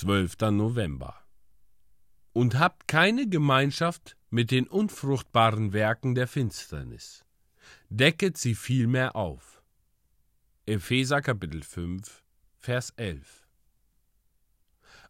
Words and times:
12. 0.00 0.50
November. 0.52 1.14
Und 2.32 2.58
habt 2.58 2.88
keine 2.88 3.28
Gemeinschaft 3.28 4.16
mit 4.30 4.50
den 4.50 4.66
unfruchtbaren 4.66 5.74
Werken 5.74 6.14
der 6.14 6.26
Finsternis. 6.26 7.26
Decket 7.90 8.38
sie 8.38 8.54
vielmehr 8.54 9.14
auf. 9.14 9.62
Epheser 10.64 11.20
Kapitel 11.20 11.62
5, 11.62 12.22
Vers 12.56 12.94
11. 12.96 13.46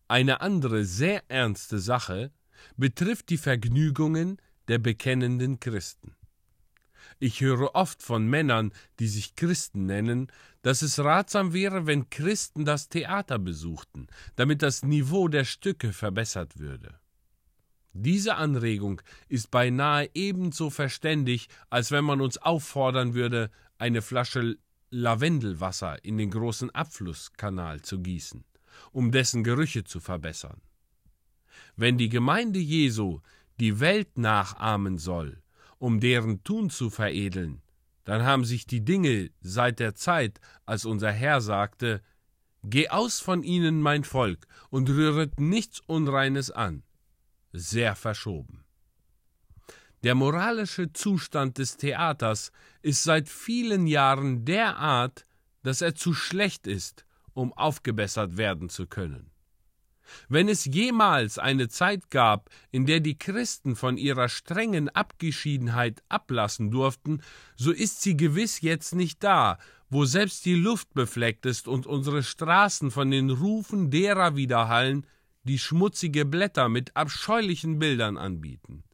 Eine 0.09 0.41
andere 0.41 0.85
sehr 0.85 1.23
ernste 1.31 1.79
Sache 1.79 2.33
betrifft 2.77 3.29
die 3.29 3.39
Vergnügungen 3.39 4.39
der 4.67 4.79
bekennenden 4.79 5.61
Christen. 5.61 6.17
Ich 7.19 7.41
höre 7.41 7.75
oft 7.75 8.03
von 8.03 8.27
Männern, 8.27 8.73
die 8.99 9.09
sich 9.09 9.37
Christen 9.37 9.87
nennen, 9.87 10.29
dass 10.63 10.83
es 10.83 10.99
ratsam 10.99 11.53
wäre, 11.53 11.87
wenn 11.87 12.11
Christen 12.11 12.65
das 12.65 12.89
Theater 12.89 13.39
besuchten, 13.39 14.07
damit 14.37 14.63
das 14.63 14.83
Niveau 14.83 15.29
der 15.29 15.45
Stücke 15.45 15.93
verbessert 15.93 16.59
würde. 16.59 16.99
Diese 17.93 18.37
Anregung 18.37 19.03
ist 19.29 19.51
beinahe 19.51 20.09
ebenso 20.15 20.71
verständig, 20.71 21.49
als 21.71 21.91
wenn 21.91 22.05
man 22.05 22.21
uns 22.21 22.39
auffordern 22.39 23.15
würde, 23.15 23.51
eine 23.79 24.03
Flasche 24.03 24.59
Lavendelwasser 24.91 26.05
in 26.05 26.19
den 26.19 26.31
großen 26.31 26.71
Abflusskanal 26.71 27.81
zu 27.83 28.01
gießen, 28.01 28.45
um 28.93 29.11
dessen 29.11 29.43
Gerüche 29.43 29.85
zu 29.85 30.01
verbessern. 30.01 30.61
Wenn 31.77 31.99
die 31.99 32.09
Gemeinde 32.09 32.59
Jesu 32.59 33.21
die 33.59 33.81
Welt 33.81 34.19
nachahmen 34.19 34.99
soll, 34.99 35.43
um 35.81 35.99
deren 35.99 36.45
Tun 36.45 36.71
zu 36.71 36.91
veredeln, 36.91 37.63
dann 38.05 38.23
haben 38.23 38.45
sich 38.45 38.67
die 38.67 38.85
Dinge 38.85 39.31
seit 39.41 39.81
der 39.81 39.95
Zeit, 39.95 40.41
als 40.67 40.85
unser 40.85 41.11
Herr 41.11 41.41
sagte, 41.41 42.03
Geh 42.63 42.91
aus 42.91 43.21
von 43.21 43.43
ihnen, 43.43 43.81
mein 43.81 44.05
Volk, 44.05 44.47
und 44.69 44.91
rühret 44.91 45.41
nichts 45.41 45.81
Unreines 45.81 46.51
an, 46.51 46.83
sehr 47.53 47.97
verschoben. 47.97 48.65
Der 50.03 50.15
moralische 50.15 50.93
Zustand 50.93 51.57
des 51.57 51.79
Theaters 51.79 52.53
ist 52.83 53.03
seit 53.03 53.31
vielen 53.31 53.87
Jahren 53.87 54.45
derart, 54.45 55.27
dass 55.63 55.81
er 55.81 55.95
zu 55.95 56.13
schlecht 56.13 56.67
ist, 56.67 57.07
um 57.33 57.55
aufgebessert 57.55 58.37
werden 58.37 58.69
zu 58.69 58.87
können. 58.87 59.31
Wenn 60.29 60.49
es 60.49 60.65
jemals 60.65 61.39
eine 61.39 61.69
Zeit 61.69 62.11
gab, 62.11 62.51
in 62.71 62.87
der 62.87 63.01
die 63.01 63.19
Christen 63.19 63.77
von 63.77 63.97
ihrer 63.97 64.29
strengen 64.29 64.89
Abgeschiedenheit 64.89 66.03
ablassen 66.09 66.71
durften, 66.71 67.23
so 67.57 67.71
ist 67.71 68.03
sie 68.03 68.17
gewiss 68.17 68.61
jetzt 68.61 68.95
nicht 68.95 69.23
da, 69.23 69.59
wo 69.89 70.05
selbst 70.05 70.45
die 70.45 70.55
Luft 70.55 70.95
befleckt 70.95 71.47
ist 71.47 71.69
und 71.69 71.87
unsere 71.87 72.23
Straßen 72.23 72.91
von 72.91 73.11
den 73.11 73.31
Rufen 73.31 73.91
derer 73.91 74.37
widerhallen, 74.37 75.07
die 75.45 75.59
schmutzige 75.59 76.25
Blätter 76.25 76.69
mit 76.69 76.97
abscheulichen 76.97 77.79
Bildern 77.79 78.17
anbieten. 78.17 78.85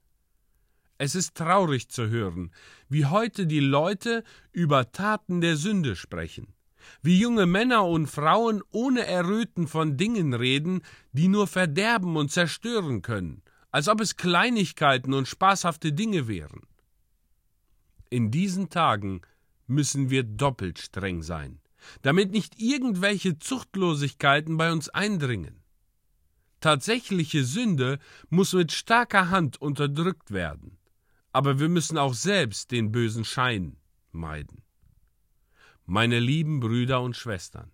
Es 0.99 1.15
ist 1.15 1.35
traurig 1.35 1.91
zu 1.91 2.09
hören, 2.09 2.53
wie 2.89 3.05
heute 3.05 3.47
die 3.47 3.61
Leute 3.61 4.25
über 4.53 4.91
Taten 4.93 5.41
der 5.41 5.57
Sünde 5.57 5.97
sprechen 5.97 6.55
wie 7.03 7.19
junge 7.19 7.47
Männer 7.47 7.87
und 7.87 8.07
Frauen 8.07 8.63
ohne 8.71 9.07
Erröten 9.07 9.69
von 9.69 9.97
Dingen 9.97 10.35
reden, 10.35 10.83
die 11.13 11.29
nur 11.29 11.47
verderben 11.47 12.17
und 12.17 12.31
zerstören 12.31 13.03
können, 13.03 13.43
als 13.71 13.89
ob 13.89 14.01
es 14.01 14.17
Kleinigkeiten 14.17 15.15
und 15.15 15.29
spaßhafte 15.29 15.93
Dinge 15.93 16.29
wären. 16.29 16.63
In 18.11 18.31
diesen 18.31 18.71
Tagen 18.71 19.23
müssen 19.67 20.11
wir 20.11 20.23
doppelt 20.23 20.79
streng 20.79 21.23
sein, 21.23 21.61
damit 22.03 22.33
nicht 22.33 22.61
irgendwelche 22.61 23.39
Zuchtlosigkeiten 23.39 24.57
bei 24.57 24.73
uns 24.73 24.89
eindringen. 24.89 25.63
Tatsächliche 26.61 27.45
Sünde 27.45 27.99
muss 28.31 28.53
mit 28.53 28.73
starker 28.73 29.31
Hand 29.31 29.61
unterdrückt 29.61 30.31
werden, 30.31 30.79
aber 31.33 31.59
wir 31.59 31.69
müssen 31.69 31.99
auch 31.99 32.15
selbst 32.15 32.71
den 32.71 32.93
bösen 32.93 33.25
Schein 33.25 33.77
meiden. 34.11 34.66
Meine 35.87 36.19
lieben 36.19 36.59
Brüder 36.59 37.01
und 37.01 37.17
Schwestern, 37.17 37.71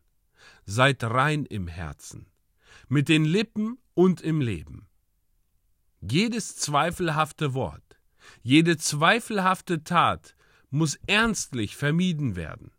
seid 0.67 1.03
rein 1.03 1.47
im 1.47 1.67
Herzen, 1.67 2.27
mit 2.89 3.09
den 3.09 3.25
Lippen 3.25 3.79
und 3.95 4.21
im 4.21 4.43
Leben. 4.43 4.87
Jedes 6.03 6.57
zweifelhafte 6.57 7.55
Wort, 7.55 7.99
jede 8.43 8.77
zweifelhafte 8.77 9.83
Tat 9.83 10.37
muss 10.69 10.97
ernstlich 11.07 11.75
vermieden 11.75 12.37
werden. 12.37 12.71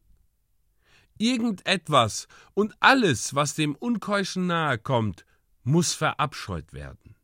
Irgendetwas 1.17 2.27
und 2.53 2.75
alles, 2.79 3.33
was 3.33 3.55
dem 3.55 3.75
Unkeuschen 3.75 4.47
nahe 4.47 4.77
kommt, 4.77 5.25
muss 5.63 5.93
verabscheut 5.93 6.73
werden. 6.73 7.15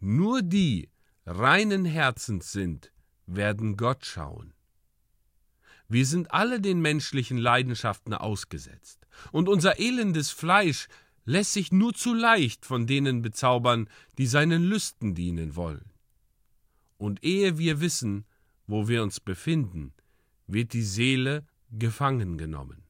Nur 0.00 0.42
die 0.42 0.90
reinen 1.24 1.84
Herzens 1.84 2.52
sind, 2.52 2.92
werden 3.26 3.76
Gott 3.76 4.04
schauen. 4.04 4.52
Wir 5.92 6.06
sind 6.06 6.32
alle 6.32 6.58
den 6.58 6.80
menschlichen 6.80 7.36
Leidenschaften 7.36 8.14
ausgesetzt, 8.14 9.06
und 9.30 9.46
unser 9.46 9.78
elendes 9.78 10.30
Fleisch 10.30 10.88
lässt 11.26 11.52
sich 11.52 11.70
nur 11.70 11.92
zu 11.92 12.14
leicht 12.14 12.64
von 12.64 12.86
denen 12.86 13.20
bezaubern, 13.20 13.90
die 14.16 14.26
seinen 14.26 14.62
Lüsten 14.62 15.14
dienen 15.14 15.54
wollen. 15.54 15.92
Und 16.96 17.22
ehe 17.22 17.58
wir 17.58 17.82
wissen, 17.82 18.24
wo 18.66 18.88
wir 18.88 19.02
uns 19.02 19.20
befinden, 19.20 19.92
wird 20.46 20.72
die 20.72 20.82
Seele 20.82 21.44
gefangen 21.70 22.38
genommen. 22.38 22.84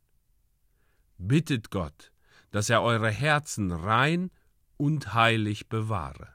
Bittet 1.18 1.70
Gott, 1.70 2.12
dass 2.52 2.70
er 2.70 2.82
eure 2.82 3.10
Herzen 3.10 3.72
rein 3.72 4.30
und 4.76 5.12
heilig 5.12 5.68
bewahre. 5.68 6.28